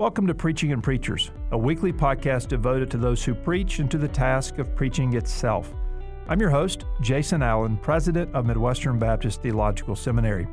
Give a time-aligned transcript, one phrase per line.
[0.00, 3.98] Welcome to Preaching and Preachers, a weekly podcast devoted to those who preach and to
[3.98, 5.74] the task of preaching itself.
[6.26, 10.48] I'm your host, Jason Allen, president of Midwestern Baptist Theological Seminary.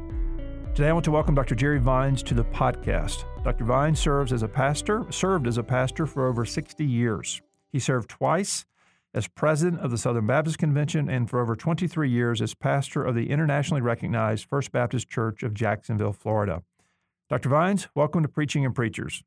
[0.75, 1.55] Today I want to welcome Dr.
[1.55, 3.23] Jerry Vines to the podcast.
[3.45, 3.63] Dr.
[3.63, 7.41] Vines serves as a pastor, served as a pastor for over 60 years.
[7.71, 8.65] He served twice
[9.13, 13.15] as president of the Southern Baptist Convention and for over 23 years as pastor of
[13.15, 16.63] the internationally recognized First Baptist Church of Jacksonville, Florida.
[17.29, 17.47] Dr.
[17.47, 19.23] Vines, welcome to Preaching and Preachers.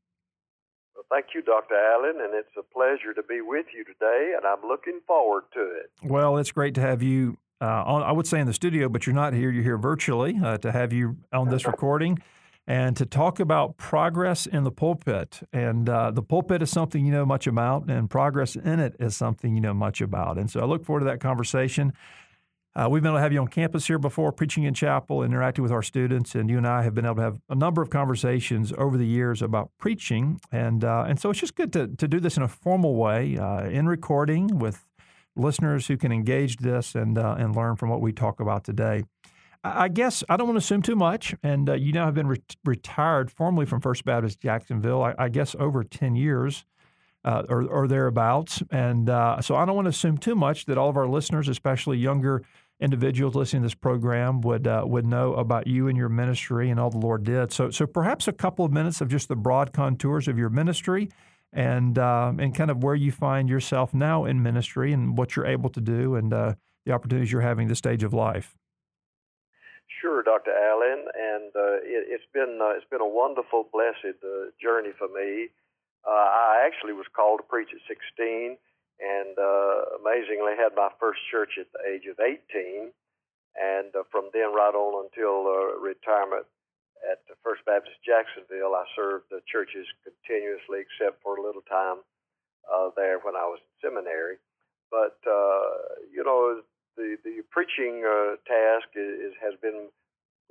[1.10, 1.74] Thank you, Dr.
[1.74, 5.60] Allen, and it's a pleasure to be with you today, and I'm looking forward to
[5.60, 5.90] it.
[6.04, 9.06] Well, it's great to have you uh, on, I would say in the studio, but
[9.06, 9.50] you're not here.
[9.50, 12.18] You're here virtually uh, to have you on this recording
[12.66, 15.40] and to talk about progress in the pulpit.
[15.52, 19.16] And uh, the pulpit is something you know much about, and progress in it is
[19.16, 20.38] something you know much about.
[20.38, 21.92] And so I look forward to that conversation.
[22.76, 25.62] Uh, we've been able to have you on campus here before, preaching in chapel, interacting
[25.62, 27.90] with our students, and you and I have been able to have a number of
[27.90, 32.06] conversations over the years about preaching, and uh, and so it's just good to to
[32.06, 34.84] do this in a formal way, uh, in recording with
[35.34, 39.02] listeners who can engage this and uh, and learn from what we talk about today.
[39.64, 42.28] I guess I don't want to assume too much, and uh, you now have been
[42.28, 45.02] re- retired formally from First Baptist Jacksonville.
[45.02, 46.64] I, I guess over ten years.
[47.22, 48.62] Uh, or, or, thereabouts.
[48.70, 51.48] And uh, so I don't want to assume too much that all of our listeners,
[51.48, 52.42] especially younger
[52.80, 56.80] individuals listening to this program, would uh, would know about you and your ministry and
[56.80, 57.52] all the Lord did.
[57.52, 61.10] So so perhaps a couple of minutes of just the broad contours of your ministry
[61.52, 65.46] and uh, and kind of where you find yourself now in ministry and what you're
[65.46, 66.54] able to do and uh,
[66.86, 68.56] the opportunities you're having this stage of life.
[70.00, 70.52] Sure, Dr.
[70.52, 74.16] Allen, and uh, it, has been uh, it's been a wonderful, blessed
[74.62, 75.48] journey for me.
[76.06, 78.56] Uh, I actually was called to preach at 16,
[79.00, 82.92] and uh, amazingly had my first church at the age of 18,
[83.56, 86.46] and uh, from then right on until uh, retirement
[87.04, 92.04] at the First Baptist Jacksonville, I served the churches continuously, except for a little time
[92.68, 94.36] uh, there when I was in seminary.
[94.90, 96.60] But uh, you know,
[96.96, 99.88] the the preaching uh, task is, has been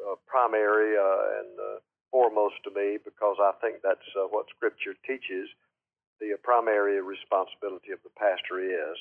[0.02, 1.78] uh, primary uh, and uh,
[2.12, 5.50] foremost to me because I think that's uh, what Scripture teaches.
[6.20, 8.98] The primary responsibility of the pastor is,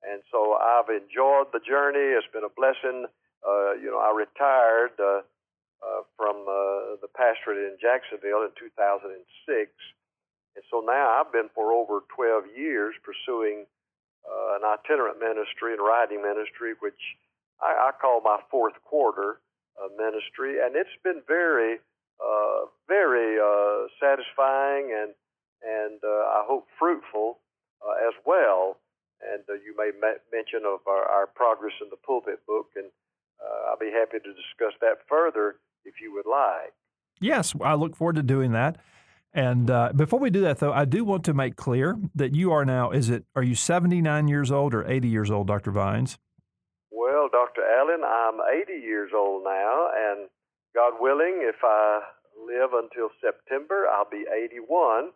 [0.00, 2.16] and so I've enjoyed the journey.
[2.16, 3.04] It's been a blessing.
[3.44, 4.96] Uh, you know, I retired.
[4.96, 5.28] Uh,
[5.84, 9.12] uh, from uh, the pastorate in Jacksonville in 2006.
[10.56, 13.68] And so now I've been for over 12 years pursuing
[14.24, 16.98] uh, an itinerant ministry and writing ministry, which
[17.60, 19.38] I, I call my fourth quarter
[19.76, 20.64] uh, ministry.
[20.64, 21.78] And it's been very,
[22.26, 25.14] uh, very uh, satisfying and,
[25.62, 27.38] and uh, I hope fruitful
[27.82, 28.78] uh, as well.
[29.22, 32.86] And uh, you may ma- mention of our, our progress in the pulpit book, and
[33.40, 36.74] uh, I'll be happy to discuss that further if you would like.
[37.20, 38.76] Yes, I look forward to doing that.
[39.32, 42.52] And uh, before we do that, though, I do want to make clear that you
[42.52, 45.70] are now, is it, are you 79 years old or 80 years old, Dr.
[45.70, 46.18] Vines?
[46.90, 47.62] Well, Dr.
[47.62, 50.28] Allen, I'm 80 years old now, and
[50.74, 52.00] God willing, if I
[52.46, 55.10] live until September, I'll be 81.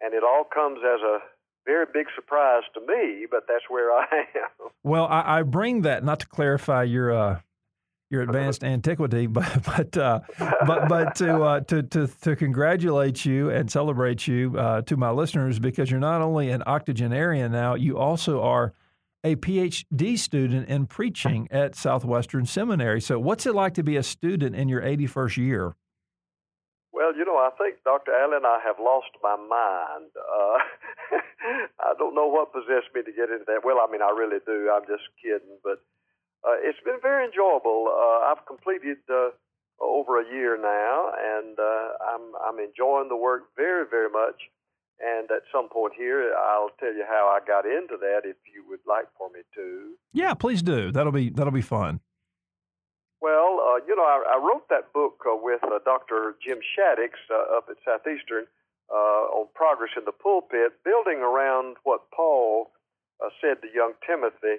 [0.00, 1.18] And it all comes as a
[1.64, 4.70] very big surprise to me, but that's where I am.
[4.82, 7.40] Well, I, I bring that not to clarify your uh,
[8.10, 10.20] your advanced antiquity, but but uh,
[10.66, 15.10] but but to, uh, to to to congratulate you and celebrate you uh, to my
[15.10, 18.72] listeners because you're not only an octogenarian now, you also are
[19.24, 23.00] a PhD student in preaching at Southwestern Seminary.
[23.00, 25.76] So, what's it like to be a student in your 81st year?
[27.02, 28.14] Well, you know, I think Dr.
[28.14, 30.14] Allen, I have lost my mind.
[30.14, 30.58] Uh,
[31.90, 33.66] I don't know what possessed me to get into that.
[33.66, 34.70] Well, I mean, I really do.
[34.70, 35.82] I'm just kidding, but
[36.46, 37.90] uh, it's been very enjoyable.
[37.90, 39.34] Uh, I've completed uh,
[39.82, 44.38] over a year now, and uh, I'm I'm enjoying the work very very much.
[45.02, 48.62] And at some point here, I'll tell you how I got into that if you
[48.70, 49.98] would like for me to.
[50.12, 50.92] Yeah, please do.
[50.92, 51.98] That'll be that'll be fun.
[53.22, 56.34] Well, uh, you know, I, I wrote that book uh, with uh, Dr.
[56.42, 58.50] Jim Shaddix uh, up at Southeastern
[58.90, 62.72] uh, on progress in the pulpit, building around what Paul
[63.22, 64.58] uh, said to young Timothy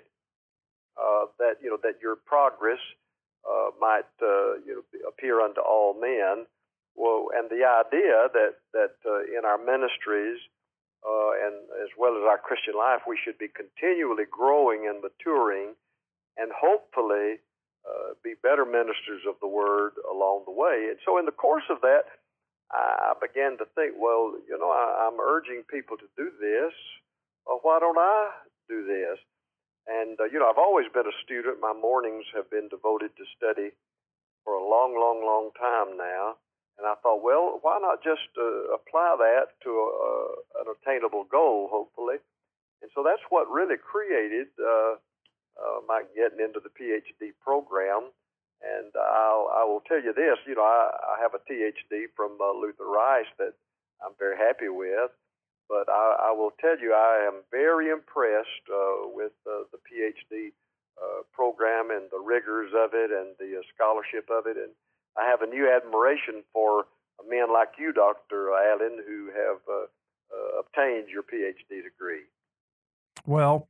[0.95, 2.79] uh, that you know that your progress
[3.43, 6.47] uh, might uh, you know appear unto all men.
[6.95, 10.39] Well, and the idea that that uh, in our ministries
[11.03, 15.75] uh, and as well as our Christian life, we should be continually growing and maturing,
[16.37, 17.43] and hopefully
[17.83, 20.87] uh, be better ministers of the word along the way.
[20.89, 22.07] And so, in the course of that,
[22.73, 26.73] I began to think, well, you know, I, I'm urging people to do this.
[27.45, 28.31] Well, why don't I
[28.67, 29.19] do this?
[29.85, 31.59] And, uh, you know, I've always been a student.
[31.59, 33.75] My mornings have been devoted to study
[34.43, 36.39] for a long, long, long time now.
[36.79, 41.69] And I thought, well, why not just uh, apply that to a, an attainable goal,
[41.69, 42.17] hopefully?
[42.81, 44.97] And so that's what really created uh,
[45.57, 48.11] uh, my getting into the PhD program.
[48.63, 52.39] And I'll, I will tell you this, you know, I, I have a PhD from
[52.39, 53.53] uh, Luther Rice that
[53.99, 55.11] I'm very happy with.
[55.67, 60.51] But I, I will tell you, I am very impressed uh, with uh, the PhD
[61.01, 64.55] uh, program and the rigors of it and the uh, scholarship of it.
[64.55, 64.71] And
[65.17, 66.85] I have a new admiration for
[67.27, 68.51] men like you, Dr.
[68.51, 69.85] Allen, who have uh,
[70.33, 72.25] uh, obtained your PhD degree.
[73.25, 73.67] Well,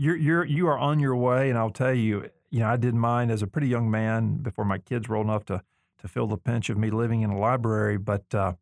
[0.00, 2.94] you're you're you are on your way, and I'll tell you, you know, I did
[2.94, 5.62] mine as a pretty young man before my kids were old enough to
[5.98, 8.34] to feel the pinch of me living in a library, but.
[8.34, 8.54] Uh,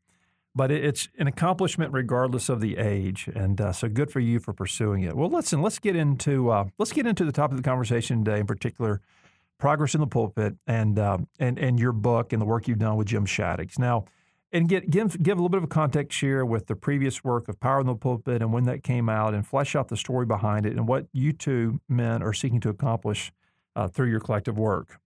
[0.55, 4.53] but it's an accomplishment regardless of the age, and uh, so good for you for
[4.53, 5.15] pursuing it.
[5.15, 8.41] Well, listen, let's get into uh, let's get into the topic of the conversation today,
[8.41, 9.01] in particular,
[9.59, 12.97] progress in the pulpit, and uh, and and your book and the work you've done
[12.97, 13.79] with Jim Shaddix.
[13.79, 14.07] Now,
[14.53, 17.49] and get give give a little bit of a context here with the previous work
[17.49, 20.27] of Power in the Pulpit and when that came out, and flesh out the story
[20.27, 23.33] behind it and what you two men are seeking to accomplish
[23.77, 24.99] uh, through your collective work.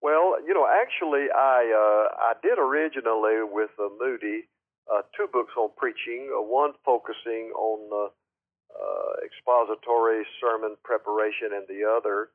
[0.00, 4.48] Well, you know, actually, I uh, I did originally with uh, Moody
[4.90, 6.28] uh, two books on preaching.
[6.28, 12.30] Uh, one focusing on uh, expository sermon preparation, and the other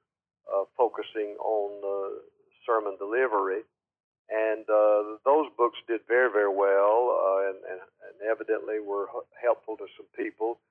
[0.77, 2.19] focusing on
[2.65, 3.61] sermon delivery.
[4.29, 9.09] And uh, those books did very, very well, uh, and, and, and, evidently were
[9.41, 10.61] helpful to some people.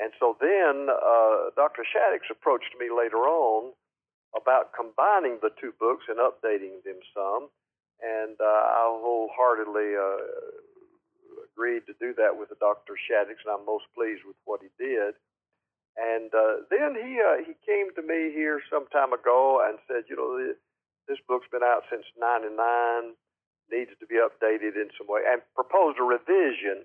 [0.00, 1.84] And so then uh, Dr.
[1.84, 3.76] Shaddix approached me later on
[4.32, 7.52] about combining the two books and updating them some.
[8.00, 12.96] And uh, I wholeheartedly uh, agreed to do that with Dr.
[12.96, 15.14] Shaddix, and I'm most pleased with what he did.
[15.94, 20.16] And uh, then he he came to me here some time ago and said, you
[20.16, 20.34] know,
[21.08, 23.14] this book's been out since 99,
[23.70, 26.84] needs to be updated in some way, and proposed a revision.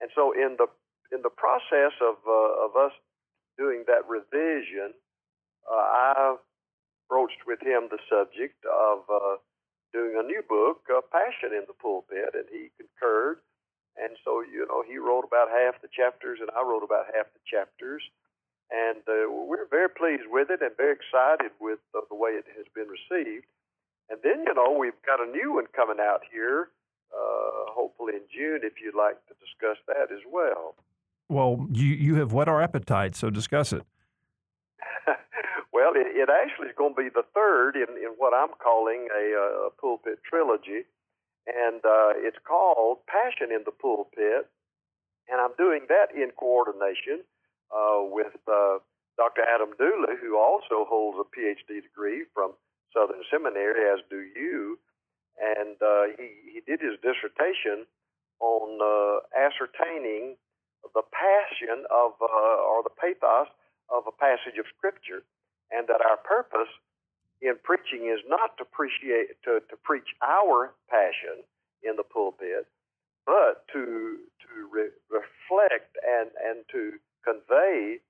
[0.00, 0.66] And so in the
[1.10, 2.92] in the process of uh, of us
[3.56, 4.94] doing that revision,
[5.66, 6.36] uh, I
[7.08, 9.40] broached with him the subject of uh,
[9.92, 13.40] doing a new book, uh, Passion in the Pulpit, and he concurred.
[13.98, 17.26] And so, you know, he wrote about half the chapters, and I wrote about half
[17.34, 18.04] the chapters.
[18.70, 22.44] And uh, we're very pleased with it and very excited with uh, the way it
[22.56, 23.46] has been received.
[24.10, 26.68] And then, you know, we've got a new one coming out here,
[27.12, 30.74] uh, hopefully in June, if you'd like to discuss that as well.
[31.28, 33.84] Well, you, you have whet our appetite, so discuss it.
[35.72, 39.08] well, it, it, actually is going to be the third in, in what I'm calling
[39.12, 40.88] a, a pulpit trilogy.
[41.46, 44.48] And uh, it's called Passion in the Pulpit.
[45.28, 47.24] And I'm doing that in coordination
[47.74, 48.78] uh, with uh,
[49.16, 49.42] Dr.
[49.42, 52.52] Adam Dooley, who also holds a PhD degree from
[52.94, 54.78] Southern Seminary, as do you.
[55.38, 57.86] And uh, he, he did his dissertation
[58.40, 60.36] on uh, ascertaining
[60.94, 63.50] the passion of, uh, or the pathos
[63.90, 65.22] of a passage of Scripture,
[65.70, 66.70] and that our purpose
[67.42, 71.42] in preaching is not to, appreciate, to, to preach our passion
[71.82, 72.66] in the pulpit,
[73.26, 76.98] but to, to re- reflect and, and to
[77.28, 78.00] convey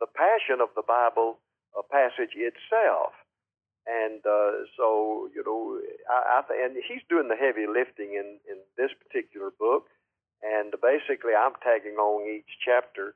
[0.00, 1.38] the passion of the Bible
[1.76, 3.12] a passage itself.
[3.84, 5.76] And uh, so, you know,
[6.08, 9.92] I, I th- and he's doing the heavy lifting in, in this particular book.
[10.40, 13.14] And basically, I'm tagging on each chapter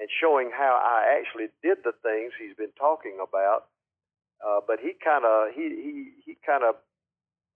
[0.00, 3.68] and showing how I actually did the things he's been talking about.
[4.40, 5.94] Uh, but he kind of he he
[6.24, 6.80] he kind of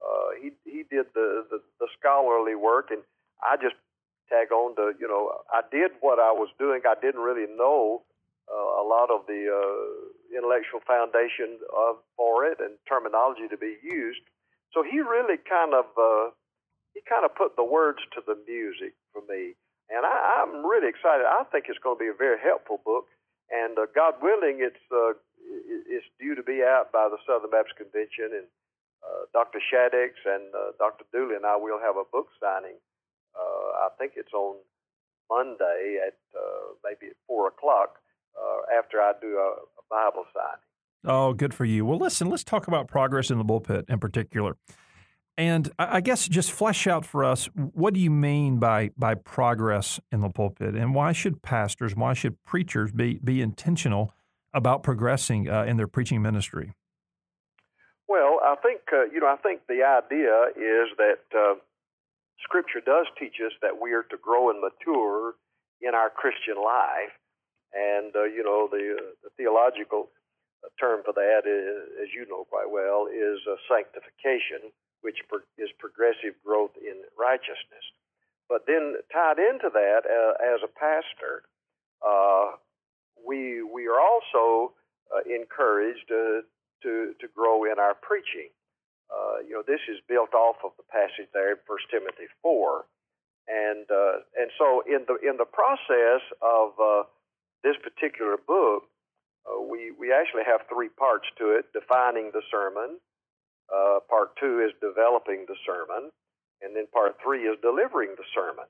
[0.04, 3.00] uh, he he did the, the the scholarly work, and
[3.40, 3.76] I just
[4.28, 6.82] tag on to, you know, I did what I was doing.
[6.84, 8.02] I didn't really know
[8.50, 13.76] uh, a lot of the uh, intellectual foundation of, for it and terminology to be
[13.82, 14.20] used.
[14.72, 16.34] So he really kind of uh,
[16.92, 19.54] he kind of put the words to the music for me,
[19.86, 21.26] and I, I'm really excited.
[21.26, 23.06] I think it's going to be a very helpful book,
[23.54, 25.14] and uh, God willing, it's uh,
[25.86, 28.46] it's due to be out by the Southern Baptist Convention, and
[29.04, 29.60] uh, Dr.
[29.60, 31.04] Shaddix and uh, Dr.
[31.12, 32.80] Dooley and I will have a book signing
[33.36, 34.56] uh, I think it's on
[35.30, 37.98] Monday at uh, maybe at four o'clock
[38.36, 40.60] uh, after I do a, a Bible signing.
[41.06, 41.84] Oh, good for you.
[41.84, 44.56] Well, listen, let's talk about progress in the pulpit in particular.
[45.36, 49.98] And I guess just flesh out for us what do you mean by by progress
[50.12, 54.12] in the pulpit, and why should pastors, why should preachers be be intentional
[54.52, 56.74] about progressing uh, in their preaching ministry?
[58.06, 61.54] Well, I think uh, you know I think the idea is that uh,
[62.44, 65.34] Scripture does teach us that we are to grow and mature
[65.80, 67.12] in our Christian life.
[67.74, 70.12] And, uh, you know, the, uh, the theological
[70.78, 74.70] term for that, is, as you know quite well, is uh, sanctification,
[75.02, 77.84] which pro- is progressive growth in righteousness.
[78.48, 81.42] But then tied into that, uh, as a pastor,
[82.04, 82.56] uh,
[83.26, 84.74] we we are also
[85.08, 86.42] uh, encouraged to
[86.84, 88.52] to grow in our preaching.
[89.14, 92.86] Uh, you know, this is built off of the passage there in First Timothy four,
[93.46, 97.06] and uh, and so in the in the process of uh,
[97.62, 98.90] this particular book,
[99.46, 102.98] uh, we we actually have three parts to it: defining the sermon.
[103.70, 106.10] Uh, part two is developing the sermon,
[106.60, 108.66] and then part three is delivering the sermon.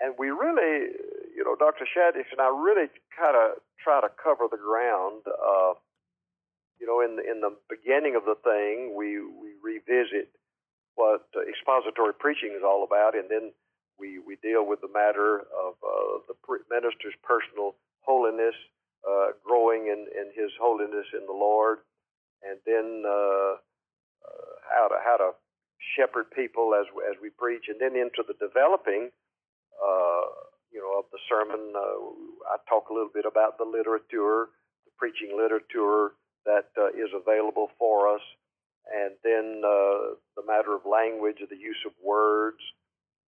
[0.00, 0.94] And we really,
[1.34, 1.82] you know, Dr.
[1.82, 5.26] Shaddix and I really kind of try to cover the ground.
[6.78, 10.30] Uh, you know, in the, in the beginning of the thing, we we revisit
[10.94, 13.52] what uh, expository preaching is all about, and then
[13.98, 16.34] we we deal with the matter of uh, the
[16.70, 18.54] minister's personal holiness,
[19.08, 21.78] uh, growing in, in his holiness in the Lord,
[22.42, 23.58] and then uh,
[24.24, 25.30] uh, how to how to
[25.96, 29.10] shepherd people as as we preach, and then into the developing.
[29.78, 30.26] Uh,
[30.68, 34.52] you know, of the sermon, I talk a little bit about the literature,
[34.84, 36.12] the preaching literature,
[36.48, 38.24] that uh, is available for us.
[38.88, 42.64] And then uh, the matter of language, the use of words,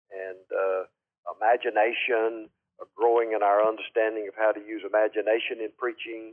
[0.09, 0.89] and uh,
[1.37, 2.49] imagination,
[2.97, 6.33] growing in our understanding of how to use imagination in preaching,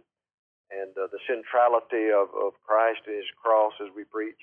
[0.72, 4.40] and uh, the centrality of, of Christ and His cross as we preach.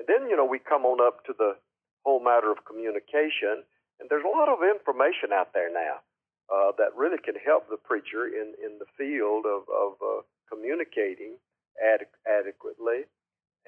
[0.00, 1.60] And then, you know, we come on up to the
[2.04, 3.66] whole matter of communication,
[4.00, 6.00] and there's a lot of information out there now
[6.48, 11.36] uh, that really can help the preacher in, in the field of, of uh, communicating
[11.80, 13.06] ad- adequately.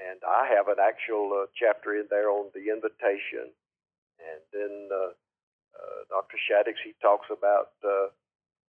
[0.00, 3.52] And I have an actual uh, chapter in there on the invitation.
[4.17, 5.12] And then uh,
[5.76, 6.40] uh, Dr.
[6.40, 8.09] Shaddix, he talks about uh,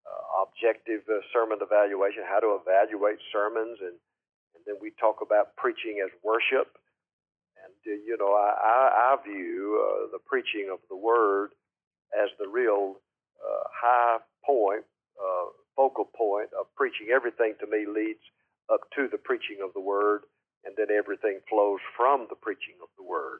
[0.04, 3.80] uh, objective sermon evaluation, how to evaluate sermons.
[3.80, 3.96] And,
[4.56, 6.76] and then we talk about preaching as worship.
[7.64, 8.80] And, you know, I, I,
[9.16, 9.80] I view
[10.12, 11.52] the preaching of the word
[12.12, 13.00] as the real
[13.72, 14.84] high point,
[15.76, 17.08] focal point of preaching.
[17.14, 18.24] Everything to me leads
[18.72, 20.24] up to the preaching of the word,
[20.64, 23.40] and then everything flows from the preaching of the word.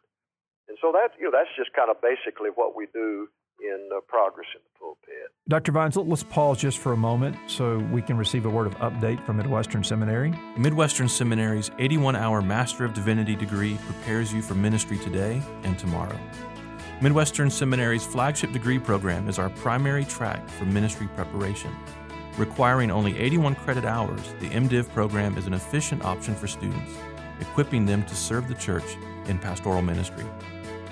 [0.68, 3.28] And so that you know that's just kind of basically what we do
[3.62, 5.30] in uh, progress in the pulpit.
[5.48, 5.72] Dr.
[5.72, 9.24] Vines, let's pause just for a moment so we can receive a word of update
[9.26, 10.34] from Midwestern Seminary.
[10.58, 16.20] Midwestern Seminary's 81 hour Master of Divinity degree prepares you for ministry today and tomorrow.
[17.02, 21.76] Midwestern Seminary's flagship degree program is our primary track for ministry preparation.
[22.38, 26.94] Requiring only 81 credit hours, the MDiv program is an efficient option for students,
[27.42, 28.96] equipping them to serve the church
[29.26, 30.24] in pastoral ministry.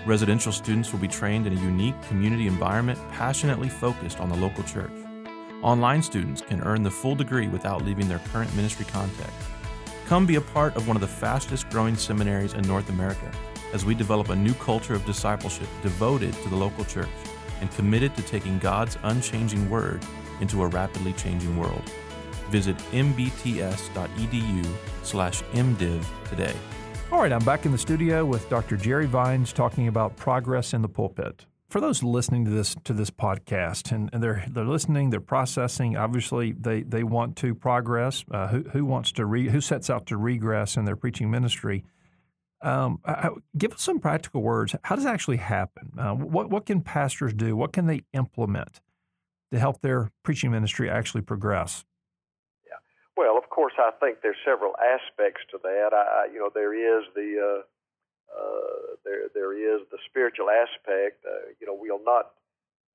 [0.05, 4.63] Residential students will be trained in a unique community environment passionately focused on the local
[4.63, 4.91] church.
[5.61, 9.33] Online students can earn the full degree without leaving their current ministry context.
[10.07, 13.31] Come be a part of one of the fastest growing seminaries in North America
[13.71, 17.07] as we develop a new culture of discipleship devoted to the local church
[17.61, 20.03] and committed to taking God's unchanging word
[20.41, 21.83] into a rapidly changing world.
[22.49, 24.67] Visit mbts.edu
[25.03, 26.55] slash mdiv today.
[27.11, 28.77] All right, I'm back in the studio with Dr.
[28.77, 31.47] Jerry Vines talking about progress in the pulpit.
[31.69, 35.97] For those listening to this to this podcast and, and they're they're listening, they're processing.
[35.97, 38.25] Obviously, they, they want to progress.
[38.31, 41.83] Uh, who, who wants to re, who sets out to regress in their preaching ministry?
[42.61, 44.75] Um, I, give us some practical words.
[44.83, 45.91] How does it actually happen?
[45.97, 47.55] Uh, what what can pastors do?
[47.55, 48.81] What can they implement
[49.51, 51.85] to help their preaching ministry actually progress?
[52.65, 52.77] Yeah.
[53.17, 55.89] Well, of course, I think there's several aspects to that.
[55.93, 57.61] I, you know, there is the uh,
[58.29, 61.25] uh, there there is the spiritual aspect.
[61.25, 62.31] Uh, you know, we'll not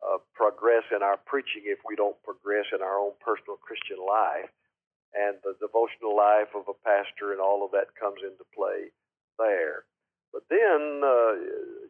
[0.05, 4.51] uh, progress in our preaching if we don't progress in our own personal Christian life,
[5.15, 8.93] and the devotional life of a pastor and all of that comes into play
[9.39, 9.85] there.
[10.33, 11.33] But then, uh,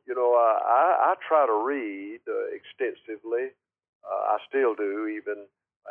[0.05, 3.57] you know, I, I try to read uh, extensively
[4.05, 5.47] uh, I still do, even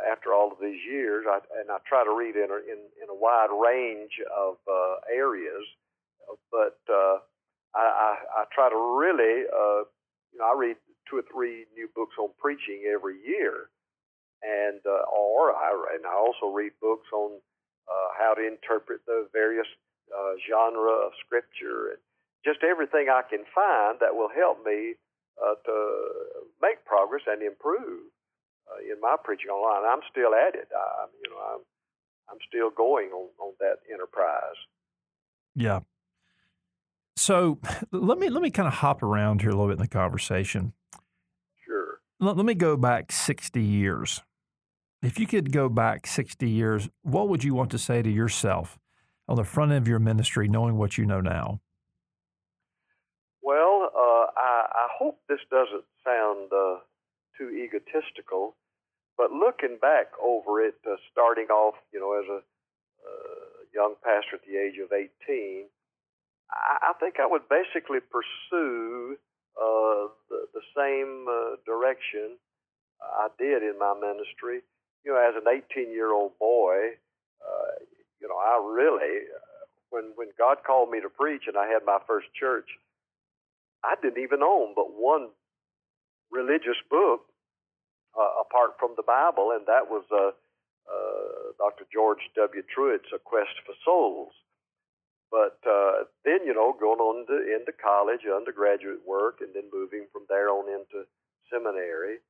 [0.10, 1.26] after all of these years.
[1.28, 4.96] I, and I try to read in a, in, in a wide range of uh,
[5.12, 5.66] areas,
[6.52, 7.20] but uh,
[7.76, 9.86] I, I, I try to really, uh,
[10.32, 10.78] you know, I read
[11.10, 13.70] two or three new books on preaching every year,
[14.42, 17.40] and uh, or I and I also read books on
[17.88, 19.68] uh, how to interpret the various
[20.12, 22.02] uh, genre of scripture and
[22.46, 24.96] just everything I can find that will help me
[25.42, 25.76] uh, to
[26.62, 28.10] make progress and improve
[28.70, 29.84] uh, in my preaching online.
[29.86, 30.70] I'm still at it.
[30.72, 31.62] I, you know, I'm
[32.30, 34.58] I'm still going on, on that enterprise.
[35.56, 35.82] Yeah.
[37.16, 37.60] So
[37.92, 40.74] let me let me kind of hop around here a little bit in the conversation.
[41.66, 42.00] Sure.
[42.20, 44.22] Let, let me go back 60 years.
[45.02, 48.80] If you could go back 60 years, what would you want to say to yourself
[49.28, 51.60] on the front end of your ministry, knowing what you know now?
[54.98, 56.80] Hope this doesn't sound uh,
[57.38, 58.56] too egotistical,
[59.18, 64.38] but looking back over it, uh, starting off, you know, as a uh, young pastor
[64.38, 65.66] at the age of 18,
[66.52, 69.18] I, I think I would basically pursue
[69.58, 72.38] uh, the, the same uh, direction
[73.02, 74.62] I did in my ministry.
[75.06, 76.96] You know, as an 18 year old boy,
[77.44, 77.84] uh,
[78.22, 81.84] you know, I really, uh, when when God called me to preach and I had
[81.86, 82.70] my first church,
[83.84, 85.30] I didn't even own but one
[86.32, 87.28] religious book
[88.18, 90.32] uh, apart from the Bible, and that was uh,
[90.90, 91.86] uh, Dr.
[91.92, 92.64] George W.
[92.74, 94.34] Truett's A Quest for Souls.
[95.32, 100.06] But uh, then, you know, going on to, into college, undergraduate work, and then moving
[100.14, 101.10] from there on into
[101.50, 102.22] seminary,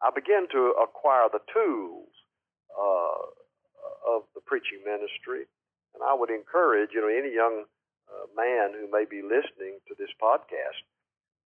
[0.00, 2.08] I began to acquire the tools
[2.72, 3.20] uh,
[4.16, 5.44] of the preaching ministry.
[5.92, 7.68] And I would encourage, you know, any young
[8.08, 10.80] uh, man who may be listening to this podcast,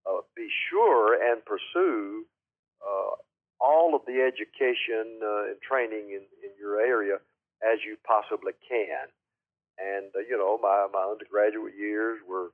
[0.05, 2.25] uh, be sure and pursue
[2.85, 3.17] uh,
[3.61, 7.17] all of the education uh, and training in, in your area
[7.61, 9.09] as you possibly can.
[9.81, 12.53] And, you know, my, my undergraduate years were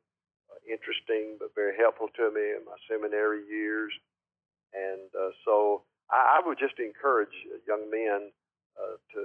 [0.67, 3.91] interesting but very helpful to me in my seminary years.
[4.75, 5.11] And
[5.45, 7.35] so I, I would just encourage
[7.67, 8.31] young men
[9.15, 9.23] to,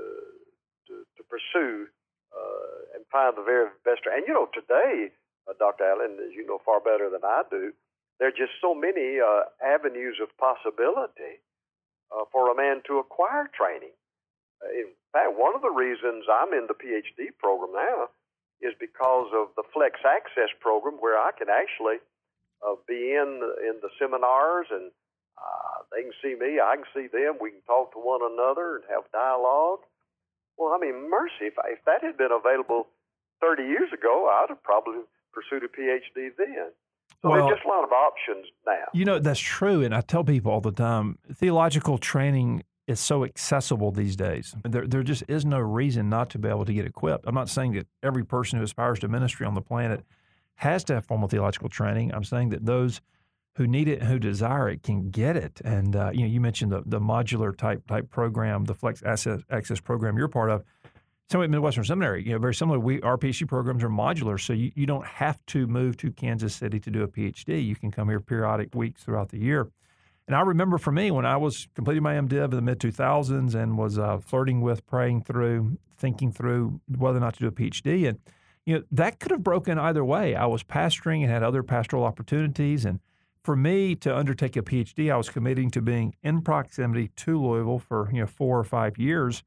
[0.88, 1.90] to, to pursue
[2.32, 4.02] uh, and find the very best.
[4.08, 5.12] And, you know, today,
[5.48, 5.84] uh, Dr.
[5.84, 7.74] Allen, as you know far better than I do,
[8.20, 11.42] there are just so many uh, avenues of possibility
[12.14, 13.96] uh, for a man to acquire training.
[14.62, 18.14] Uh, in fact, one of the reasons I'm in the PhD program now
[18.62, 21.98] is because of the Flex Access program, where I can actually
[22.62, 24.94] uh, be in in the seminars and
[25.92, 27.38] they can see me, I can see them.
[27.42, 29.84] We can talk to one another and have dialogue.
[30.62, 32.86] Well, I mean, mercy, if, if that had been available
[33.42, 35.02] 30 years ago, I'd have probably
[35.34, 36.70] pursued a PhD then.
[37.24, 38.86] So well, there's just a lot of options now.
[38.94, 39.84] You know, that's true.
[39.84, 44.54] And I tell people all the time theological training is so accessible these days.
[44.64, 47.26] There, there just is no reason not to be able to get equipped.
[47.28, 50.04] I'm not saying that every person who aspires to ministry on the planet
[50.56, 52.14] has to have formal theological training.
[52.14, 53.02] I'm saying that those
[53.56, 55.62] who need it and who desire it can get it.
[55.64, 59.42] And uh, you know, you mentioned the the modular type type program, the Flex Access,
[59.50, 60.64] Access program you're part of.
[61.30, 62.78] Same at Midwestern Seminary, you know, very similar.
[62.78, 66.54] We our PhD programs are modular, so you, you don't have to move to Kansas
[66.54, 67.66] City to do a PhD.
[67.66, 69.70] You can come here periodic weeks throughout the year.
[70.28, 73.56] And I remember for me when I was completing my MDiv in the mid 2000s
[73.56, 77.52] and was uh, flirting with, praying through, thinking through whether or not to do a
[77.52, 78.20] PhD, and
[78.66, 80.36] you know that could have broken either way.
[80.36, 83.00] I was pastoring and had other pastoral opportunities, and
[83.44, 87.80] for me to undertake a PhD, I was committing to being in proximity to Louisville
[87.80, 89.44] for you know four or five years,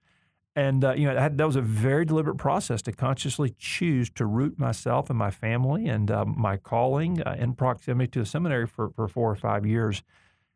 [0.57, 4.27] and uh, you know that, that, was a very deliberate process to consciously choose to
[4.27, 8.67] root myself and my family and uh, my calling uh, in proximity to a seminary
[8.67, 10.03] for, for four or five years.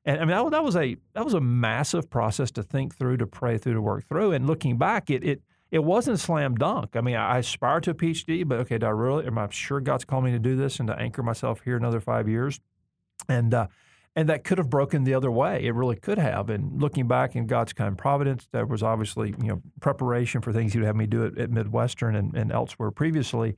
[0.04, 3.18] And I mean, that, that, was a that was a massive process to think through,
[3.18, 4.32] to pray through, to work through.
[4.32, 6.96] And looking back, it it it wasn't slam dunk.
[6.96, 9.26] I mean, I aspire to a PhD, but okay, do I really?
[9.26, 12.00] Am I sure God's called me to do this and to anchor myself here another
[12.00, 12.60] five years?
[13.28, 13.68] And uh,
[14.16, 15.64] and that could have broken the other way.
[15.64, 16.50] It really could have.
[16.50, 20.72] And looking back in God's kind providence, there was obviously you know preparation for things
[20.72, 23.56] He'd have me do at, at Midwestern and, and elsewhere previously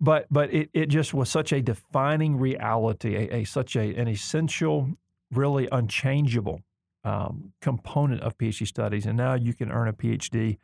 [0.00, 4.08] but but it, it just was such a defining reality, a, a such a, an
[4.08, 4.88] essential
[5.30, 6.60] really unchangeable
[7.04, 9.06] um, component of PhD studies.
[9.06, 10.58] And now you can earn a PhD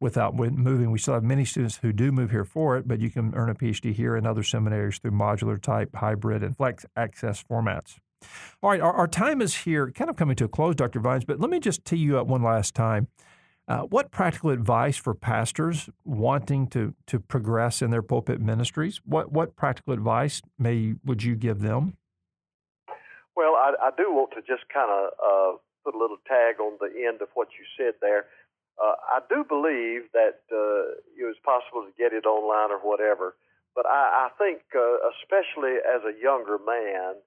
[0.00, 0.90] without moving.
[0.90, 3.50] We still have many students who do move here for it, but you can earn
[3.50, 7.96] a PhD here in other seminaries through modular type, hybrid, and flex access formats.
[8.62, 11.00] All right, our, our time is here, kind of coming to a close, Dr.
[11.00, 13.08] Vines, but let me just tee you up one last time.
[13.68, 18.98] Uh, what practical advice for pastors wanting to to progress in their pulpit ministries?
[19.04, 21.98] What what practical advice may would you give them?
[23.36, 26.78] Well, I, I do want to just kind of uh, put a little tag on
[26.80, 28.24] the end of what you said there.
[28.78, 33.34] Uh, I do believe that uh, it was possible to get it online or whatever,
[33.74, 37.18] but I, I think, uh, especially as a younger man,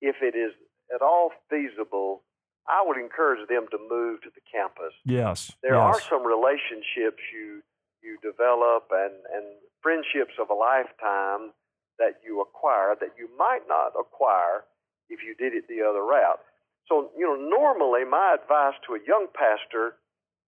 [0.00, 0.52] if it is
[0.94, 2.24] at all feasible,
[2.68, 4.96] I would encourage them to move to the campus.
[5.04, 5.84] Yes, there yes.
[5.84, 7.60] are some relationships you
[8.00, 9.44] you develop and and
[9.84, 11.52] friendships of a lifetime
[11.98, 14.64] that you acquire that you might not acquire
[15.08, 16.40] if you did it the other route.
[16.88, 19.96] So, you know, normally my advice to a young pastor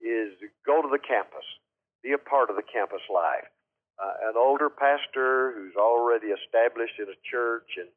[0.01, 1.45] is go to the campus,
[2.03, 3.49] be a part of the campus life.
[3.97, 7.89] Uh, an older pastor who's already established in a church and,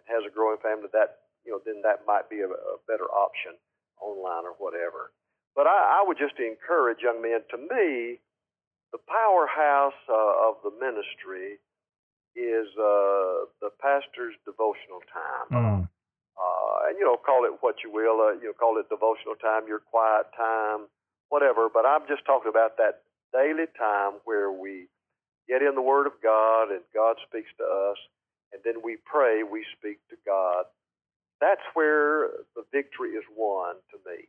[0.00, 3.04] and has a growing family, that you know, then that might be a, a better
[3.10, 3.58] option
[4.00, 5.12] online or whatever.
[5.54, 7.44] But I, I would just encourage young men.
[7.52, 8.18] To me,
[8.92, 11.60] the powerhouse uh, of the ministry
[12.32, 15.48] is uh, the pastor's devotional time.
[15.52, 15.60] Mm.
[15.60, 15.84] Uh,
[16.40, 18.20] uh, you know, call it what you will.
[18.20, 20.88] Uh, you know, call it devotional time, your quiet time,
[21.32, 21.72] whatever.
[21.72, 24.92] But I'm just talking about that daily time where we
[25.48, 27.96] get in the Word of God and God speaks to us,
[28.52, 30.68] and then we pray, we speak to God.
[31.40, 34.28] That's where the victory is won to me.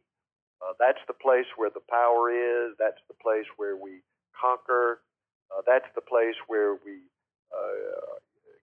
[0.63, 2.73] Uh, that's the place where the power is.
[2.79, 3.99] That's the place where we
[4.31, 5.03] conquer.
[5.51, 7.03] Uh, that's the place where we
[7.51, 8.15] uh,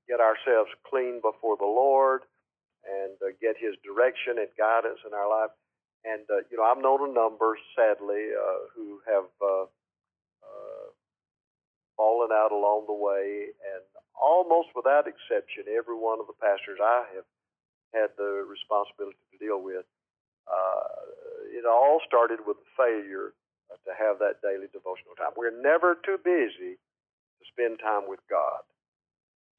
[0.08, 2.22] get ourselves clean before the Lord
[2.88, 5.52] and uh, get His direction and guidance in our life.
[6.04, 9.68] And uh, you know, I've known a number, sadly, uh, who have uh,
[10.40, 10.86] uh,
[11.96, 13.84] fallen out along the way, and
[14.16, 17.28] almost without exception, every one of the pastors I have
[17.92, 19.84] had the responsibility to deal with,
[20.48, 21.04] uh,
[21.52, 23.34] it all started with the failure
[23.84, 25.36] to have that daily devotional time.
[25.36, 28.62] We're never too busy to spend time with God.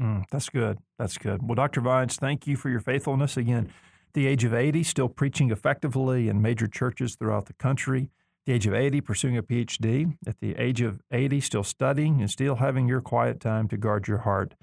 [0.02, 0.80] Mm, that's good.
[0.98, 1.42] That's good.
[1.44, 1.82] Well, Dr.
[1.82, 3.38] Vines, thank you for your faithfulness.
[3.38, 3.72] Again,
[4.14, 8.10] the age of 80, still preaching effectively in major churches throughout the country.
[8.46, 10.18] The age of 80, pursuing a PhD.
[10.26, 14.08] At the age of 80, still studying and still having your quiet time to guard
[14.08, 14.56] your heart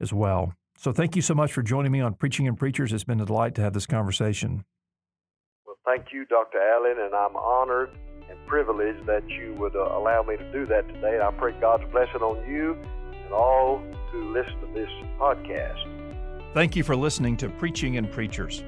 [0.00, 0.54] as well.
[0.76, 2.92] So thank you so much for joining me on Preaching and Preachers.
[2.92, 4.64] It's been a delight to have this conversation.
[5.64, 6.58] Well, thank you, Dr.
[6.58, 7.90] Allen, and I'm honored
[8.28, 11.20] and privileged that you would uh, allow me to do that today.
[11.22, 12.76] I pray God's blessing on you
[13.24, 16.52] and all who listen to this podcast.
[16.52, 18.64] Thank you for listening to Preaching and Preachers.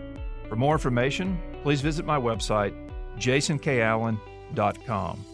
[0.49, 2.75] For more information, please visit my website,
[3.19, 5.25] jasonkallen.com.